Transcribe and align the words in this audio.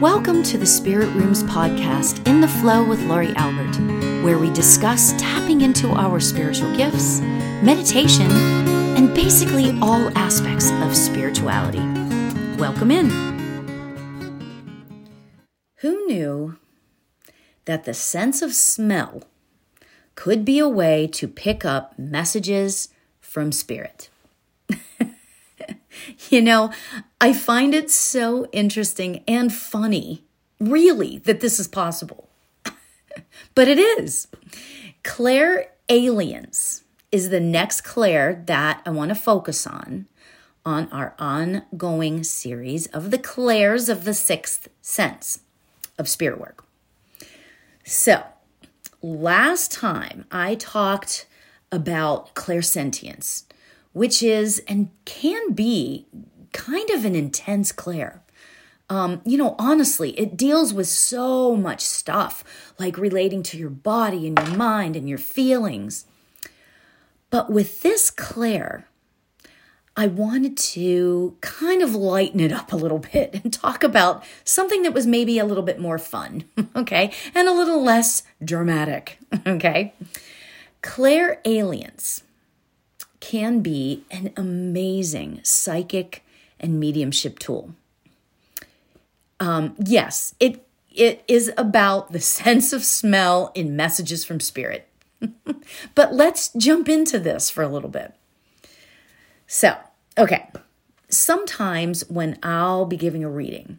Welcome 0.00 0.42
to 0.42 0.58
the 0.58 0.66
Spirit 0.66 1.06
Rooms 1.14 1.42
podcast, 1.44 2.28
In 2.28 2.42
the 2.42 2.48
Flow 2.48 2.86
with 2.86 3.00
Laurie 3.04 3.32
Albert, 3.34 3.78
where 4.22 4.36
we 4.36 4.52
discuss 4.52 5.14
tapping 5.16 5.62
into 5.62 5.88
our 5.88 6.20
spiritual 6.20 6.76
gifts, 6.76 7.22
meditation, 7.62 8.30
and 8.30 9.14
basically 9.14 9.70
all 9.80 10.10
aspects 10.14 10.70
of 10.82 10.94
spirituality. 10.94 11.78
Welcome 12.58 12.90
in. 12.90 13.08
Who 15.76 16.06
knew 16.08 16.58
that 17.64 17.84
the 17.84 17.94
sense 17.94 18.42
of 18.42 18.52
smell 18.52 19.22
could 20.14 20.44
be 20.44 20.58
a 20.58 20.68
way 20.68 21.06
to 21.06 21.26
pick 21.26 21.64
up 21.64 21.98
messages 21.98 22.90
from 23.18 23.50
spirit? 23.50 24.10
You 26.30 26.42
know, 26.42 26.72
I 27.20 27.32
find 27.32 27.74
it 27.74 27.90
so 27.90 28.46
interesting 28.52 29.22
and 29.28 29.52
funny, 29.52 30.24
really, 30.58 31.18
that 31.18 31.40
this 31.40 31.60
is 31.60 31.68
possible. 31.68 32.28
but 33.54 33.68
it 33.68 33.78
is. 33.78 34.26
Claire 35.04 35.68
Aliens 35.88 36.82
is 37.12 37.30
the 37.30 37.40
next 37.40 37.82
clair 37.82 38.42
that 38.46 38.82
I 38.84 38.90
want 38.90 39.10
to 39.10 39.14
focus 39.14 39.66
on 39.66 40.06
on 40.64 40.88
our 40.90 41.14
ongoing 41.20 42.24
series 42.24 42.86
of 42.88 43.12
the 43.12 43.18
clairs 43.18 43.88
of 43.88 44.02
the 44.02 44.14
Sixth 44.14 44.68
Sense 44.82 45.38
of 45.96 46.08
Spirit 46.08 46.40
Work. 46.40 46.64
So, 47.84 48.24
last 49.00 49.70
time 49.70 50.24
I 50.32 50.56
talked 50.56 51.26
about 51.70 52.34
clairsentience 52.34 53.44
which 53.96 54.22
is 54.22 54.62
and 54.68 54.90
can 55.06 55.52
be 55.52 56.04
kind 56.52 56.90
of 56.90 57.06
an 57.06 57.14
intense 57.14 57.72
clair. 57.72 58.22
Um, 58.90 59.22
you 59.24 59.38
know, 59.38 59.56
honestly, 59.58 60.10
it 60.20 60.36
deals 60.36 60.74
with 60.74 60.86
so 60.86 61.56
much 61.56 61.80
stuff, 61.80 62.44
like 62.78 62.98
relating 62.98 63.42
to 63.44 63.56
your 63.56 63.70
body 63.70 64.26
and 64.26 64.38
your 64.38 64.54
mind 64.54 64.96
and 64.96 65.08
your 65.08 65.16
feelings. 65.16 66.04
But 67.30 67.50
with 67.50 67.80
this 67.80 68.10
clair, 68.10 68.86
I 69.96 70.08
wanted 70.08 70.58
to 70.58 71.38
kind 71.40 71.80
of 71.80 71.94
lighten 71.94 72.40
it 72.40 72.52
up 72.52 72.74
a 72.74 72.76
little 72.76 72.98
bit 72.98 73.40
and 73.42 73.50
talk 73.50 73.82
about 73.82 74.22
something 74.44 74.82
that 74.82 74.92
was 74.92 75.06
maybe 75.06 75.38
a 75.38 75.46
little 75.46 75.62
bit 75.62 75.80
more 75.80 75.96
fun, 75.96 76.44
okay, 76.76 77.14
and 77.34 77.48
a 77.48 77.52
little 77.52 77.82
less 77.82 78.24
dramatic, 78.44 79.18
okay. 79.46 79.94
Clairalience 80.82 82.20
can 83.20 83.60
be 83.60 84.04
an 84.10 84.32
amazing 84.36 85.40
psychic 85.42 86.24
and 86.58 86.80
mediumship 86.80 87.38
tool. 87.38 87.74
Um, 89.40 89.74
yes, 89.78 90.34
it 90.40 90.66
it 90.90 91.22
is 91.28 91.52
about 91.58 92.12
the 92.12 92.20
sense 92.40 92.72
of 92.72 92.84
smell 92.84 93.52
in 93.54 93.76
messages 93.76 94.24
from 94.24 94.40
spirit. 94.40 94.88
but 95.94 96.12
let's 96.12 96.50
jump 96.56 96.88
into 96.88 97.18
this 97.18 97.50
for 97.50 97.62
a 97.62 97.68
little 97.68 97.88
bit. 97.88 98.14
So, 99.46 99.76
okay, 100.18 100.50
sometimes 101.08 102.08
when 102.08 102.38
I'll 102.42 102.84
be 102.84 102.96
giving 102.96 103.24
a 103.24 103.30
reading, 103.30 103.78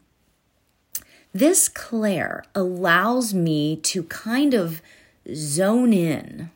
this 1.34 1.70
clair 1.70 2.44
allows 2.56 3.34
me 3.34 3.76
to 3.78 4.04
kind 4.04 4.54
of 4.54 4.82
zone 5.34 5.94
in 5.94 6.50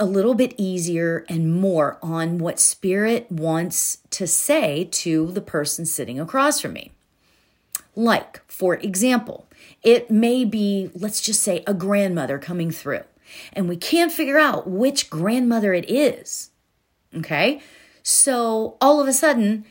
a 0.00 0.06
little 0.06 0.34
bit 0.34 0.54
easier 0.56 1.26
and 1.28 1.54
more 1.60 1.98
on 2.02 2.38
what 2.38 2.58
spirit 2.58 3.30
wants 3.30 3.98
to 4.08 4.26
say 4.26 4.88
to 4.90 5.30
the 5.30 5.42
person 5.42 5.84
sitting 5.84 6.18
across 6.18 6.60
from 6.60 6.72
me. 6.72 6.90
Like, 7.94 8.40
for 8.50 8.76
example, 8.76 9.46
it 9.82 10.10
may 10.10 10.46
be, 10.46 10.90
let's 10.94 11.20
just 11.20 11.42
say, 11.42 11.62
a 11.66 11.74
grandmother 11.74 12.38
coming 12.38 12.70
through, 12.70 13.04
and 13.52 13.68
we 13.68 13.76
can't 13.76 14.10
figure 14.10 14.38
out 14.38 14.66
which 14.66 15.10
grandmother 15.10 15.74
it 15.74 15.88
is. 15.88 16.50
Okay? 17.14 17.60
So 18.02 18.78
all 18.80 19.00
of 19.00 19.06
a 19.06 19.12
sudden, 19.12 19.66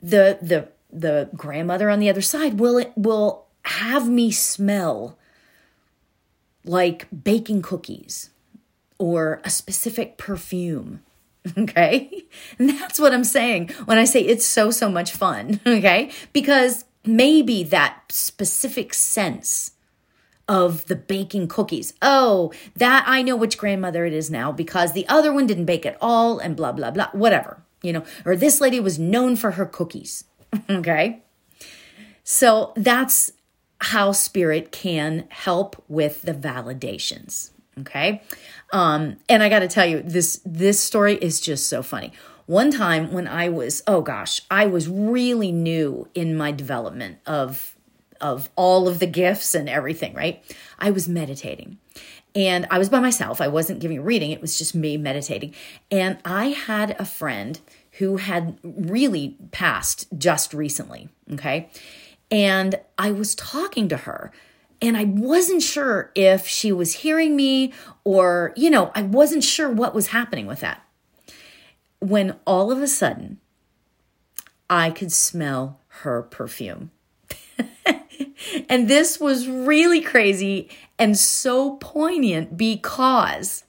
the 0.00 0.38
the 0.40 0.68
the 0.92 1.28
grandmother 1.34 1.90
on 1.90 1.98
the 1.98 2.08
other 2.08 2.22
side 2.22 2.60
will 2.60 2.84
will 2.94 3.46
have 3.62 4.08
me 4.08 4.30
smell 4.30 5.18
like 6.64 7.08
baking 7.24 7.62
cookies 7.62 8.30
or 8.98 9.40
a 9.44 9.50
specific 9.50 10.16
perfume. 10.16 11.00
Okay. 11.58 12.24
And 12.58 12.70
that's 12.70 12.98
what 12.98 13.12
I'm 13.12 13.22
saying 13.22 13.68
when 13.84 13.98
I 13.98 14.04
say 14.04 14.22
it's 14.22 14.46
so, 14.46 14.70
so 14.70 14.88
much 14.88 15.12
fun. 15.12 15.60
Okay. 15.66 16.10
Because 16.32 16.86
maybe 17.04 17.62
that 17.64 18.00
specific 18.08 18.94
sense 18.94 19.72
of 20.48 20.86
the 20.86 20.96
baking 20.96 21.48
cookies. 21.48 21.94
Oh, 22.02 22.52
that 22.76 23.04
I 23.06 23.22
know 23.22 23.36
which 23.36 23.58
grandmother 23.58 24.04
it 24.04 24.12
is 24.12 24.30
now 24.30 24.52
because 24.52 24.92
the 24.92 25.06
other 25.08 25.32
one 25.32 25.46
didn't 25.46 25.64
bake 25.64 25.86
at 25.86 25.96
all 26.00 26.38
and 26.38 26.56
blah, 26.56 26.72
blah, 26.72 26.90
blah, 26.90 27.08
whatever, 27.12 27.62
you 27.82 27.92
know, 27.92 28.04
or 28.24 28.36
this 28.36 28.60
lady 28.60 28.80
was 28.80 28.98
known 28.98 29.36
for 29.36 29.52
her 29.52 29.66
cookies. 29.66 30.24
okay. 30.70 31.22
So 32.22 32.72
that's 32.76 33.32
how 33.80 34.12
spirit 34.12 34.72
can 34.72 35.26
help 35.30 35.82
with 35.88 36.22
the 36.22 36.34
validations. 36.34 37.50
Okay. 37.80 38.22
Um, 38.72 39.16
and 39.28 39.42
I 39.42 39.48
got 39.48 39.60
to 39.60 39.68
tell 39.68 39.86
you, 39.86 40.02
this 40.02 40.40
this 40.44 40.80
story 40.80 41.14
is 41.16 41.40
just 41.40 41.68
so 41.68 41.82
funny. 41.82 42.12
One 42.46 42.70
time 42.70 43.12
when 43.12 43.26
I 43.26 43.48
was, 43.48 43.82
oh 43.86 44.02
gosh, 44.02 44.42
I 44.50 44.66
was 44.66 44.88
really 44.88 45.50
new 45.50 46.08
in 46.14 46.36
my 46.36 46.52
development 46.52 47.18
of 47.26 47.74
of 48.20 48.48
all 48.56 48.88
of 48.88 49.00
the 49.00 49.06
gifts 49.06 49.54
and 49.54 49.68
everything, 49.68 50.14
right? 50.14 50.42
I 50.78 50.90
was 50.90 51.08
meditating. 51.08 51.78
And 52.34 52.66
I 52.70 52.78
was 52.78 52.88
by 52.88 52.98
myself. 52.98 53.40
I 53.40 53.48
wasn't 53.48 53.80
giving 53.80 53.98
a 53.98 54.02
reading. 54.02 54.32
It 54.32 54.40
was 54.40 54.58
just 54.58 54.74
me 54.74 54.96
meditating. 54.96 55.54
And 55.90 56.18
I 56.24 56.46
had 56.46 56.96
a 56.98 57.04
friend 57.04 57.60
who 57.98 58.16
had 58.16 58.58
really 58.62 59.36
passed 59.52 60.06
just 60.18 60.52
recently, 60.52 61.08
okay? 61.32 61.70
And 62.30 62.80
I 62.98 63.12
was 63.12 63.36
talking 63.36 63.88
to 63.88 63.98
her 63.98 64.32
and 64.84 64.98
I 64.98 65.04
wasn't 65.04 65.62
sure 65.62 66.10
if 66.14 66.46
she 66.46 66.70
was 66.70 66.92
hearing 66.92 67.34
me 67.34 67.72
or, 68.04 68.52
you 68.54 68.68
know, 68.68 68.92
I 68.94 69.00
wasn't 69.00 69.42
sure 69.42 69.70
what 69.70 69.94
was 69.94 70.08
happening 70.08 70.46
with 70.46 70.60
that. 70.60 70.82
When 72.00 72.36
all 72.46 72.70
of 72.70 72.82
a 72.82 72.86
sudden, 72.86 73.38
I 74.68 74.90
could 74.90 75.10
smell 75.10 75.80
her 75.88 76.22
perfume. 76.22 76.90
and 78.68 78.88
this 78.88 79.18
was 79.18 79.48
really 79.48 80.02
crazy 80.02 80.68
and 80.98 81.16
so 81.16 81.76
poignant 81.76 82.58
because 82.58 83.64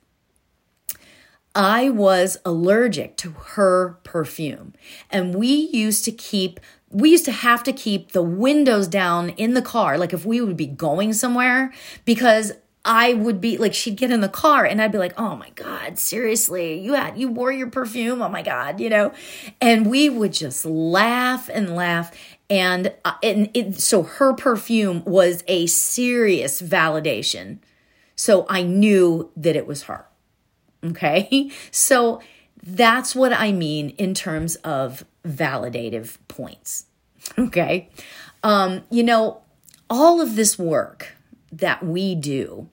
I 1.55 1.89
was 1.89 2.37
allergic 2.43 3.15
to 3.17 3.31
her 3.31 3.99
perfume. 4.03 4.73
And 5.09 5.33
we 5.33 5.47
used 5.47 6.03
to 6.05 6.11
keep 6.11 6.59
we 6.91 7.09
used 7.09 7.25
to 7.25 7.31
have 7.31 7.63
to 7.63 7.73
keep 7.73 8.11
the 8.11 8.23
windows 8.23 8.87
down 8.87 9.29
in 9.29 9.53
the 9.53 9.61
car, 9.61 9.97
like 9.97 10.13
if 10.13 10.25
we 10.25 10.41
would 10.41 10.57
be 10.57 10.67
going 10.67 11.13
somewhere, 11.13 11.73
because 12.05 12.53
I 12.85 13.13
would 13.13 13.41
be 13.41 13.57
like, 13.57 13.73
she'd 13.73 13.97
get 13.97 14.11
in 14.11 14.21
the 14.21 14.29
car 14.29 14.63
and 14.63 14.79
I'd 14.79 14.91
be 14.91 14.99
like, 14.99 15.19
oh 15.19 15.35
my 15.35 15.49
God, 15.55 15.97
seriously, 15.97 16.79
you 16.79 16.93
had, 16.93 17.17
you 17.17 17.29
wore 17.29 17.51
your 17.51 17.69
perfume. 17.69 18.21
Oh 18.21 18.29
my 18.29 18.43
God, 18.43 18.79
you 18.79 18.89
know? 18.89 19.11
And 19.59 19.89
we 19.89 20.07
would 20.07 20.33
just 20.33 20.65
laugh 20.65 21.49
and 21.51 21.75
laugh. 21.75 22.15
And, 22.47 22.93
uh, 23.03 23.13
and 23.23 23.49
it, 23.55 23.81
so 23.81 24.03
her 24.03 24.33
perfume 24.33 25.03
was 25.03 25.43
a 25.47 25.65
serious 25.65 26.61
validation. 26.61 27.57
So 28.15 28.45
I 28.47 28.61
knew 28.61 29.31
that 29.35 29.55
it 29.55 29.65
was 29.65 29.83
her. 29.83 30.05
Okay. 30.83 31.51
So 31.71 32.21
that's 32.65 33.15
what 33.15 33.31
I 33.31 33.51
mean 33.51 33.91
in 33.91 34.13
terms 34.13 34.55
of 34.57 35.05
validative 35.25 36.17
points. 36.27 36.85
Okay. 37.39 37.89
Um, 38.43 38.83
you 38.91 39.01
know, 39.01 39.41
all 39.89 40.21
of 40.21 40.35
this 40.35 40.59
work 40.59 41.15
that 41.51 41.83
we 41.83 42.13
do 42.13 42.69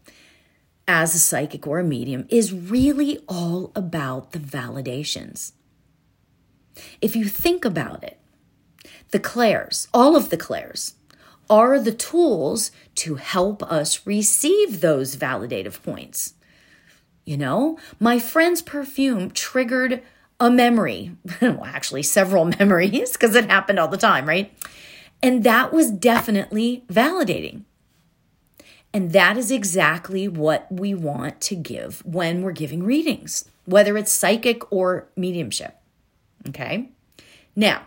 as 0.86 1.14
a 1.14 1.18
psychic 1.18 1.66
or 1.66 1.78
a 1.78 1.84
medium 1.84 2.26
is 2.28 2.52
really 2.52 3.18
all 3.28 3.72
about 3.74 4.32
the 4.32 4.38
validations. 4.38 5.52
If 7.00 7.16
you 7.16 7.24
think 7.24 7.64
about 7.64 8.04
it, 8.04 8.18
the 9.10 9.18
clairs, 9.20 9.88
all 9.94 10.16
of 10.16 10.28
the 10.28 10.36
clairs, 10.36 10.96
are 11.48 11.78
the 11.78 11.92
tools 11.92 12.70
to 12.96 13.14
help 13.14 13.62
us 13.62 14.06
receive 14.06 14.80
those 14.80 15.16
validative 15.16 15.82
points. 15.82 16.34
You 17.24 17.36
know, 17.36 17.78
my 18.00 18.18
friend's 18.18 18.62
perfume 18.62 19.30
triggered 19.30 20.02
a 20.40 20.50
memory, 20.50 21.12
well, 21.40 21.64
actually, 21.64 22.02
several 22.02 22.44
memories, 22.58 23.12
because 23.12 23.36
it 23.36 23.48
happened 23.48 23.78
all 23.78 23.88
the 23.88 23.96
time, 23.96 24.26
right? 24.26 24.52
And 25.22 25.44
that 25.44 25.72
was 25.72 25.90
definitely 25.90 26.84
validating. 26.88 27.62
And 28.92 29.12
that 29.12 29.38
is 29.38 29.50
exactly 29.50 30.28
what 30.28 30.70
we 30.70 30.94
want 30.94 31.40
to 31.42 31.54
give 31.54 32.04
when 32.04 32.42
we're 32.42 32.52
giving 32.52 32.82
readings, 32.82 33.48
whether 33.64 33.96
it's 33.96 34.12
psychic 34.12 34.70
or 34.72 35.08
mediumship. 35.16 35.76
Okay. 36.48 36.90
Now, 37.54 37.82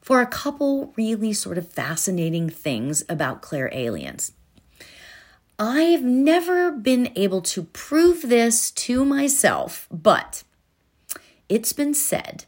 for 0.00 0.20
a 0.20 0.26
couple 0.26 0.92
really 0.96 1.32
sort 1.32 1.58
of 1.58 1.68
fascinating 1.68 2.50
things 2.50 3.04
about 3.08 3.42
clairalience. 3.42 4.32
I've 5.58 6.02
never 6.02 6.72
been 6.72 7.12
able 7.14 7.40
to 7.42 7.62
prove 7.62 8.22
this 8.22 8.70
to 8.72 9.04
myself, 9.04 9.86
but 9.90 10.42
it's 11.48 11.72
been 11.72 11.94
said 11.94 12.44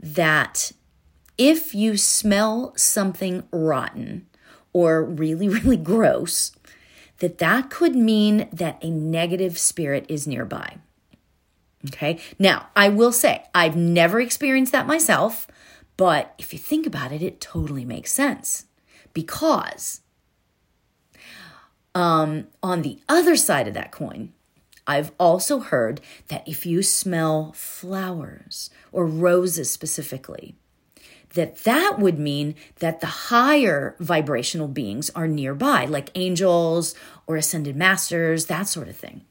that 0.00 0.72
if 1.36 1.74
you 1.74 1.96
smell 1.96 2.72
something 2.76 3.44
rotten 3.52 4.26
or 4.72 5.04
really, 5.04 5.48
really 5.60 5.76
gross, 5.76 6.52
that 7.18 7.38
that 7.38 7.70
could 7.70 7.94
mean 7.94 8.48
that 8.52 8.82
a 8.82 8.90
negative 8.90 9.58
spirit 9.58 10.04
is 10.08 10.26
nearby. 10.26 10.78
Okay. 11.86 12.18
Now, 12.38 12.68
I 12.74 12.88
will 12.88 13.12
say, 13.12 13.44
I've 13.54 13.76
never 13.76 14.20
experienced 14.20 14.72
that 14.72 14.86
myself, 14.86 15.46
but 15.96 16.34
if 16.38 16.52
you 16.52 16.58
think 16.58 16.86
about 16.86 17.12
it, 17.12 17.22
it 17.22 17.40
totally 17.40 17.84
makes 17.84 18.12
sense 18.12 18.66
because 19.14 20.00
um, 21.98 22.46
on 22.62 22.82
the 22.82 23.00
other 23.08 23.34
side 23.34 23.66
of 23.66 23.74
that 23.74 23.90
coin, 23.90 24.32
I've 24.86 25.10
also 25.18 25.58
heard 25.58 26.00
that 26.28 26.46
if 26.46 26.64
you 26.64 26.80
smell 26.80 27.52
flowers 27.56 28.70
or 28.92 29.04
roses 29.04 29.68
specifically, 29.68 30.54
that 31.34 31.64
that 31.64 31.98
would 31.98 32.16
mean 32.16 32.54
that 32.78 33.00
the 33.00 33.06
higher 33.08 33.96
vibrational 33.98 34.68
beings 34.68 35.10
are 35.10 35.26
nearby, 35.26 35.86
like 35.86 36.12
angels 36.14 36.94
or 37.26 37.36
ascended 37.36 37.74
masters, 37.74 38.46
that 38.46 38.68
sort 38.68 38.86
of 38.86 38.96
thing. 38.96 39.22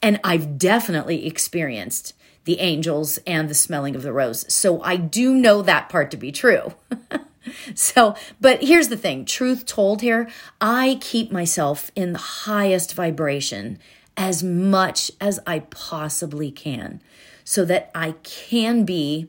And 0.00 0.18
I've 0.24 0.56
definitely 0.56 1.26
experienced 1.26 2.14
the 2.46 2.60
angels 2.60 3.18
and 3.26 3.50
the 3.50 3.54
smelling 3.54 3.94
of 3.94 4.02
the 4.02 4.12
rose. 4.14 4.50
So 4.52 4.80
I 4.80 4.96
do 4.96 5.34
know 5.34 5.60
that 5.60 5.90
part 5.90 6.10
to 6.12 6.16
be 6.16 6.32
true. 6.32 6.72
so, 7.74 8.14
but 8.40 8.62
here's 8.62 8.88
the 8.88 8.96
thing 8.96 9.24
truth 9.24 9.66
told 9.66 10.02
here, 10.02 10.28
I 10.60 10.98
keep 11.00 11.32
myself 11.32 11.90
in 11.94 12.12
the 12.12 12.18
highest 12.18 12.94
vibration 12.94 13.78
as 14.16 14.42
much 14.42 15.10
as 15.20 15.38
I 15.46 15.60
possibly 15.60 16.50
can 16.50 17.02
so 17.44 17.64
that 17.66 17.90
I 17.94 18.12
can 18.22 18.84
be 18.84 19.28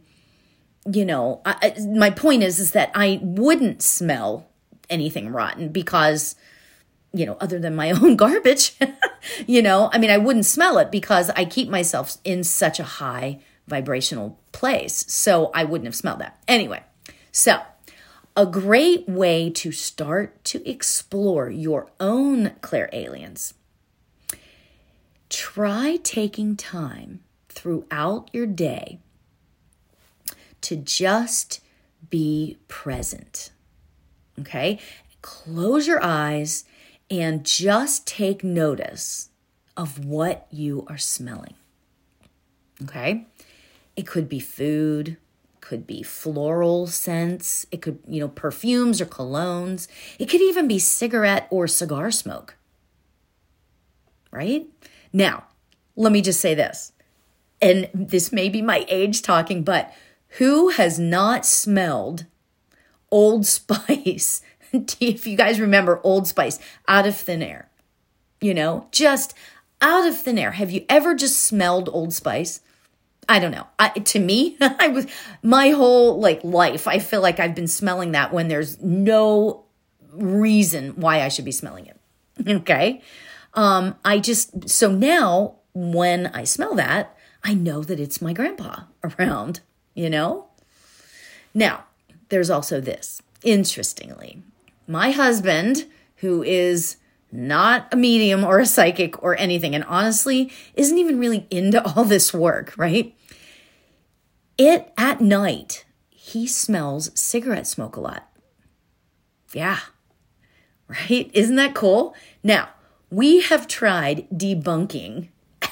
you 0.90 1.04
know, 1.04 1.42
I, 1.46 1.76
my 1.96 2.10
point 2.10 2.44
is 2.44 2.60
is 2.60 2.72
that 2.72 2.92
I 2.96 3.20
wouldn't 3.22 3.82
smell 3.82 4.48
anything 4.90 5.34
rotten 5.34 5.70
because 5.70 6.36
you 7.14 7.26
know, 7.26 7.38
other 7.40 7.60
than 7.60 7.76
my 7.76 7.92
own 8.02 8.16
garbage, 8.16 8.74
you 9.48 9.62
know, 9.62 9.90
I 9.92 9.98
mean, 9.98 10.10
I 10.10 10.18
wouldn't 10.18 10.46
smell 10.46 10.78
it 10.78 10.92
because 10.92 11.30
I 11.32 11.46
keep 11.46 11.70
myself 11.70 12.18
in 12.24 12.44
such 12.44 12.80
a 12.80 12.84
high 12.84 13.40
vibrational 13.68 14.40
place. 14.52 15.06
So 15.12 15.52
I 15.54 15.64
wouldn't 15.64 15.86
have 15.86 15.96
smelled 15.96 16.20
that. 16.20 16.42
Anyway, 16.48 16.84
so 17.32 17.62
a 18.38 18.46
great 18.46 19.10
way 19.10 19.50
to 19.50 19.72
start 19.72 20.44
to 20.44 20.70
explore 20.70 21.50
your 21.50 21.90
own 22.00 22.52
clairalience. 22.62 23.56
Try 25.28 25.98
taking 26.04 26.56
time 26.56 27.22
throughout 27.50 28.30
your 28.32 28.46
day 28.46 29.00
to 30.62 30.76
just 30.76 31.62
be 32.12 32.60
present. 32.68 33.50
Okay? 34.40 34.80
Close 35.24 35.88
your 35.88 36.04
eyes 36.04 36.64
and 37.10 37.44
just 37.44 38.06
take 38.06 38.44
notice 38.44 39.30
of 39.76 40.06
what 40.06 40.46
you 40.52 40.86
are 40.88 41.00
smelling. 41.00 41.56
Okay? 42.84 43.26
It 43.96 44.06
could 44.06 44.30
be 44.30 44.40
food, 44.40 45.18
could 45.68 45.86
be 45.86 46.02
floral 46.02 46.88
scents, 46.88 47.68
it 47.74 47.82
could, 47.82 48.00
you 48.08 48.22
know, 48.22 48.30
perfumes 48.30 49.02
or 49.02 49.06
colognes. 49.06 49.90
It 50.18 50.30
could 50.30 50.40
even 50.40 50.66
be 50.66 50.80
cigarette 50.80 51.46
or 51.50 51.68
cigar 51.68 52.10
smoke. 52.10 52.56
Right? 54.32 54.66
Now, 55.12 55.44
let 55.98 56.14
me 56.14 56.22
just 56.22 56.40
say 56.40 56.54
this. 56.54 56.94
And 57.62 57.90
this 57.94 58.32
may 58.32 58.48
be 58.48 58.62
my 58.62 58.86
age 58.88 59.22
talking, 59.22 59.64
but 59.64 59.94
who 60.38 60.70
has 60.70 60.98
not 60.98 61.46
smelled 61.46 62.28
Old 63.12 63.46
Spice? 63.58 64.42
if 64.72 65.28
you 65.28 65.36
guys 65.36 65.60
remember 65.60 66.00
Old 66.02 66.30
Spice 66.30 66.60
out 66.88 67.06
of 67.06 67.18
thin 67.18 67.42
air, 67.42 67.70
you 68.40 68.54
know, 68.54 68.88
just 68.92 69.34
out 69.82 70.08
of 70.08 70.18
thin 70.18 70.38
air. 70.38 70.52
Have 70.52 70.72
you 70.72 70.86
ever 70.88 71.14
just 71.14 71.44
smelled 71.44 71.90
Old 71.92 72.14
Spice? 72.14 72.62
I 73.30 73.40
don't 73.40 73.52
know. 73.52 73.68
I, 73.78 73.90
to 73.90 74.20
me, 74.20 74.58
I 74.62 74.88
was 74.88 75.08
my 75.44 75.70
whole 75.70 76.20
like 76.20 76.44
life. 76.44 76.88
I 76.88 77.00
feel 77.00 77.22
like 77.22 77.40
I've 77.40 77.56
been 77.56 77.68
smelling 77.68 78.12
that 78.14 78.34
when 78.34 78.48
there's 78.48 78.82
no 78.82 79.66
reason 80.14 80.92
why 80.96 81.22
I 81.22 81.28
should 81.28 81.46
be 81.46 81.52
smelling 81.52 81.88
it. 81.88 81.98
Okay. 82.48 83.02
Um, 83.56 83.96
I 84.06 84.20
just 84.20 84.70
so 84.70 84.92
now 84.92 85.56
when 85.74 86.28
I 86.28 86.44
smell 86.44 86.76
that, 86.76 87.18
I 87.44 87.56
know 87.56 87.82
that 87.82 88.00
it's 88.00 88.22
my 88.22 88.32
grandpa 88.32 88.82
around 89.20 89.62
you 89.98 90.12
know? 90.12 90.46
Now, 91.54 91.86
there's 92.30 92.52
also 92.52 92.80
this. 92.80 93.22
Interestingly, 93.44 94.44
my 94.88 95.12
husband, 95.12 95.86
who 96.18 96.44
is 96.44 96.98
not 97.32 97.94
a 97.94 97.98
medium 97.98 98.44
or 98.44 98.60
a 98.60 98.66
psychic 98.66 99.22
or 99.22 99.38
anything, 99.38 99.76
and 99.76 99.84
honestly 99.86 100.52
isn't 100.76 100.98
even 100.98 101.20
really 101.20 101.48
into 101.50 101.84
all 101.84 102.04
this 102.04 102.34
work, 102.34 102.74
right? 102.78 103.16
It 104.58 104.92
at 104.98 105.22
night, 105.22 105.86
he 106.10 106.48
smells 106.48 107.12
cigarette 107.20 107.68
smoke 107.68 107.96
a 107.96 108.02
lot. 108.02 108.30
Yeah, 109.54 109.80
right? 110.88 111.30
Isn't 111.34 111.56
that 111.56 111.76
cool? 111.76 112.16
Now, 112.44 112.70
we 113.10 113.42
have 113.42 113.68
tried 113.68 114.28
debunking 114.30 115.30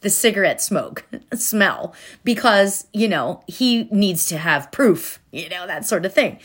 the 0.00 0.10
cigarette 0.10 0.62
smoke 0.62 1.04
smell 1.34 1.94
because, 2.24 2.86
you 2.92 3.08
know, 3.08 3.42
he 3.46 3.84
needs 3.84 4.26
to 4.26 4.38
have 4.38 4.72
proof, 4.72 5.20
you 5.30 5.48
know, 5.48 5.66
that 5.66 5.84
sort 5.86 6.06
of 6.06 6.14
thing. 6.14 6.38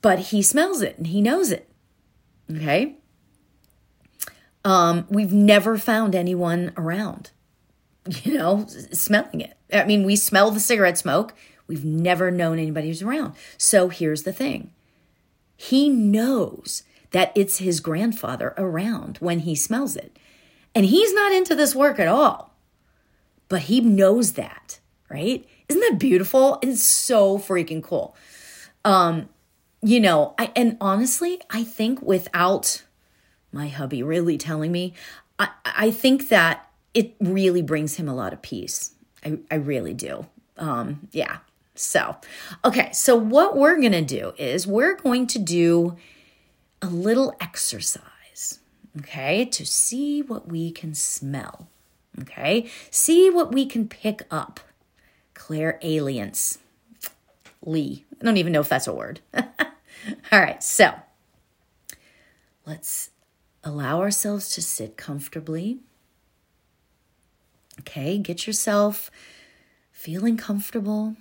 But 0.00 0.18
he 0.18 0.42
smells 0.42 0.80
it 0.82 0.96
and 0.96 1.08
he 1.08 1.20
knows 1.20 1.50
it. 1.50 1.68
Okay. 2.50 2.97
Um, 4.64 5.06
we've 5.08 5.32
never 5.32 5.78
found 5.78 6.14
anyone 6.14 6.72
around, 6.76 7.30
you 8.22 8.36
know, 8.36 8.66
smelling 8.92 9.40
it. 9.40 9.56
I 9.72 9.84
mean, 9.84 10.04
we 10.04 10.16
smell 10.16 10.50
the 10.50 10.60
cigarette 10.60 10.98
smoke. 10.98 11.34
We've 11.66 11.84
never 11.84 12.30
known 12.30 12.58
anybody 12.58 12.88
who's 12.88 13.02
around. 13.02 13.34
So 13.56 13.88
here's 13.88 14.22
the 14.22 14.32
thing 14.32 14.72
he 15.56 15.88
knows 15.88 16.82
that 17.10 17.32
it's 17.34 17.58
his 17.58 17.80
grandfather 17.80 18.54
around 18.56 19.18
when 19.18 19.40
he 19.40 19.54
smells 19.54 19.96
it. 19.96 20.18
And 20.74 20.86
he's 20.86 21.12
not 21.14 21.32
into 21.32 21.54
this 21.54 21.74
work 21.74 21.98
at 21.98 22.08
all 22.08 22.48
but 23.48 23.62
he 23.62 23.80
knows 23.80 24.32
that, 24.32 24.78
right? 25.08 25.46
Isn't 25.68 25.80
that 25.80 25.98
beautiful? 25.98 26.58
It's 26.62 26.82
so 26.82 27.38
freaking 27.38 27.82
cool. 27.82 28.16
Um, 28.84 29.28
you 29.82 30.00
know, 30.00 30.34
I 30.38 30.52
and 30.54 30.76
honestly, 30.80 31.40
I 31.50 31.64
think 31.64 32.02
without 32.02 32.82
my 33.52 33.68
hubby 33.68 34.02
really 34.02 34.38
telling 34.38 34.72
me, 34.72 34.94
I, 35.38 35.48
I 35.64 35.90
think 35.90 36.28
that 36.28 36.68
it 36.94 37.14
really 37.20 37.62
brings 37.62 37.96
him 37.96 38.08
a 38.08 38.14
lot 38.14 38.32
of 38.32 38.42
peace. 38.42 38.92
I, 39.24 39.38
I 39.50 39.56
really 39.56 39.94
do. 39.94 40.26
Um, 40.56 41.08
yeah. 41.12 41.38
So, 41.74 42.16
okay. 42.64 42.90
So, 42.92 43.14
what 43.14 43.56
we're 43.56 43.80
going 43.80 43.92
to 43.92 44.02
do 44.02 44.32
is 44.36 44.66
we're 44.66 44.96
going 44.96 45.26
to 45.28 45.38
do 45.38 45.96
a 46.82 46.88
little 46.88 47.34
exercise, 47.40 48.58
okay, 48.98 49.44
to 49.44 49.64
see 49.64 50.22
what 50.22 50.48
we 50.48 50.72
can 50.72 50.94
smell. 50.94 51.68
Okay, 52.20 52.68
see 52.90 53.30
what 53.30 53.52
we 53.52 53.64
can 53.64 53.88
pick 53.88 54.22
up. 54.30 54.58
Claire 55.34 55.78
aliens. 55.82 56.58
Lee. 57.64 58.04
I 58.20 58.24
don't 58.24 58.36
even 58.36 58.52
know 58.52 58.60
if 58.60 58.68
that's 58.68 58.86
a 58.86 58.92
word. 58.92 59.20
All 59.36 59.44
right, 60.32 60.62
so 60.62 60.94
let's 62.66 63.10
allow 63.68 64.00
ourselves 64.00 64.48
to 64.54 64.62
sit 64.62 64.96
comfortably. 64.96 65.78
Okay, 67.80 68.18
get 68.18 68.46
yourself 68.46 69.10
feeling 69.92 70.36
comfortable. 70.36 71.16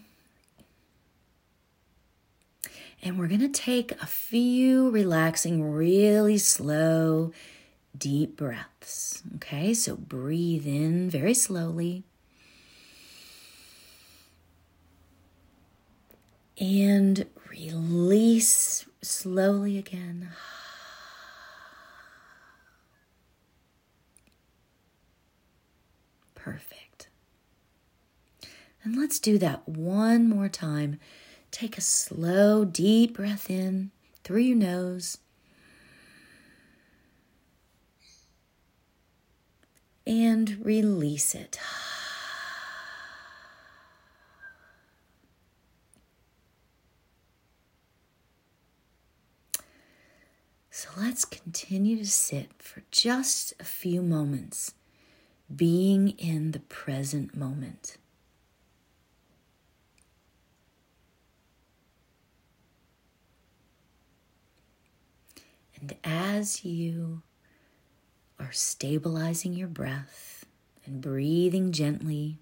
And 3.03 3.19
we're 3.19 3.27
going 3.27 3.41
to 3.41 3.49
take 3.49 3.91
a 4.01 4.07
few 4.07 4.89
relaxing, 4.89 5.71
really 5.71 6.37
slow, 6.37 7.31
deep 7.95 8.35
breaths. 8.35 9.21
Okay, 9.35 9.73
so 9.73 9.95
breathe 9.95 10.65
in 10.65 11.09
very 11.09 11.33
slowly. 11.33 12.03
And 16.59 17.27
release 17.51 18.85
slowly 19.01 19.77
again. 19.77 20.29
Perfect. 26.47 27.09
And 28.81 28.95
let's 28.95 29.19
do 29.19 29.37
that 29.37 29.67
one 29.67 30.29
more 30.29 30.47
time 30.47 30.97
take 31.51 31.77
a 31.77 31.81
slow, 31.81 32.63
deep 32.63 33.17
breath 33.17 33.49
in 33.49 33.91
through 34.23 34.43
your 34.43 34.55
nose. 34.55 35.17
And 40.05 40.65
release 40.65 41.35
it. 41.35 41.59
So 50.71 50.87
let's 50.95 51.25
continue 51.25 51.97
to 51.97 52.05
sit 52.05 52.51
for 52.59 52.83
just 52.89 53.53
a 53.59 53.65
few 53.65 54.01
moments, 54.01 54.73
being 55.53 56.09
in 56.09 56.51
the 56.51 56.59
present 56.59 57.35
moment. 57.35 57.97
And 65.79 65.95
as 66.03 66.65
you 66.65 67.21
are 68.39 68.51
stabilizing 68.51 69.53
your 69.53 69.67
breath 69.67 70.45
and 70.85 71.01
breathing 71.01 71.71
gently, 71.71 72.39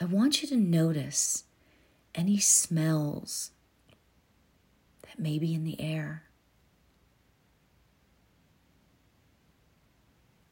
I 0.00 0.04
want 0.04 0.42
you 0.42 0.48
to 0.48 0.56
notice 0.56 1.44
any 2.14 2.38
smells 2.38 3.50
that 5.02 5.18
may 5.18 5.38
be 5.38 5.54
in 5.54 5.64
the 5.64 5.80
air. 5.80 6.25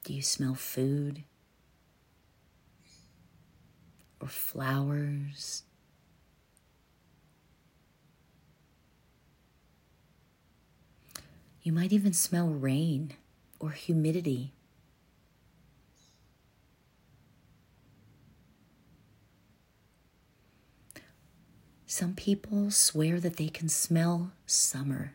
Do 0.05 0.13
you 0.13 0.21
smell 0.21 0.55
food 0.55 1.25
or 4.21 4.29
flowers? 4.29 5.63
You 11.63 11.73
might 11.73 11.91
even 11.91 12.13
smell 12.13 12.49
rain 12.49 13.15
or 13.59 13.71
humidity. 13.71 14.53
Some 21.87 22.15
people 22.15 22.71
swear 22.71 23.21
that 23.21 23.39
they 23.39 23.49
can 23.49 23.71
smell 23.71 24.33
summer. 24.45 25.15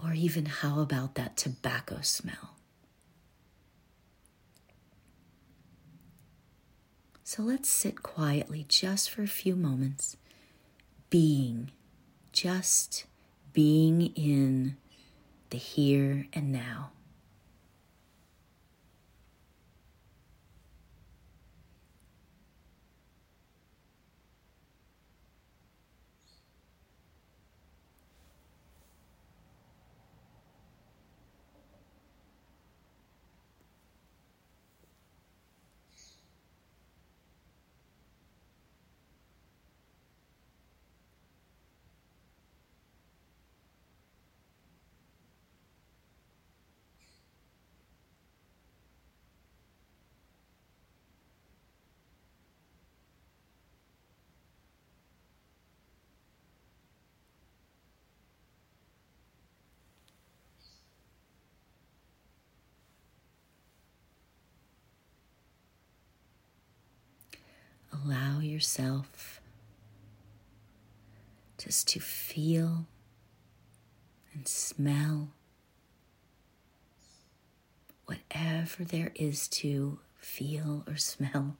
Or 0.00 0.12
even, 0.12 0.46
how 0.46 0.80
about 0.80 1.16
that 1.16 1.36
tobacco 1.36 1.98
smell? 2.02 2.54
So 7.24 7.42
let's 7.42 7.68
sit 7.68 8.02
quietly 8.02 8.64
just 8.68 9.10
for 9.10 9.22
a 9.22 9.26
few 9.28 9.56
moments 9.56 10.16
being, 11.10 11.72
just 12.32 13.06
being 13.52 14.12
in 14.14 14.76
the 15.50 15.58
here 15.58 16.26
and 16.32 16.52
now. 16.52 16.92
allow 68.04 68.40
yourself 68.58 69.40
just 71.58 71.86
to 71.86 72.00
feel 72.00 72.86
and 74.34 74.48
smell 74.48 75.28
whatever 78.06 78.82
there 78.82 79.12
is 79.14 79.46
to 79.46 80.00
feel 80.16 80.82
or 80.88 80.96
smell. 80.96 81.56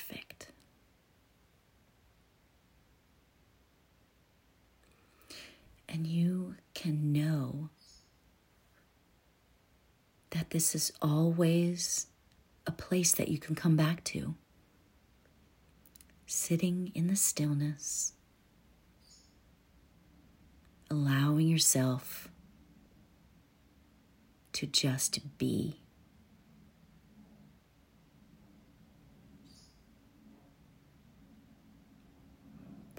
Perfect. 0.00 0.48
And 5.88 6.06
you 6.06 6.54
can 6.74 7.12
know 7.12 7.70
that 10.30 10.50
this 10.50 10.74
is 10.74 10.92
always 11.02 12.06
a 12.66 12.72
place 12.72 13.12
that 13.12 13.28
you 13.28 13.38
can 13.38 13.54
come 13.54 13.76
back 13.76 14.04
to. 14.04 14.34
Sitting 16.26 16.92
in 16.94 17.08
the 17.08 17.16
stillness, 17.16 18.12
allowing 20.88 21.48
yourself 21.48 22.28
to 24.52 24.66
just 24.66 25.36
be. 25.38 25.79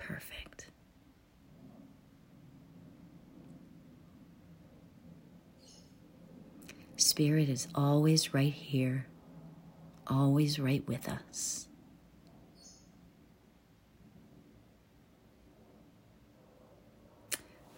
Perfect. 0.01 0.67
Spirit 6.97 7.49
is 7.49 7.67
always 7.73 8.33
right 8.33 8.53
here, 8.53 9.07
always 10.07 10.59
right 10.59 10.85
with 10.87 11.07
us. 11.07 11.67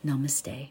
Namaste. 0.06 0.70